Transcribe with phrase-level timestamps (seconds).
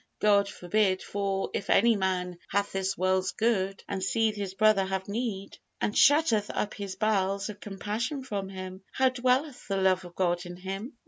[0.19, 5.07] God forbid, for, if any man "hath this world's good, and seeth his brother have
[5.07, 10.15] need, and shutteth up his bowels of compassion from him, how dwelleth the love of
[10.15, 10.93] God in him?"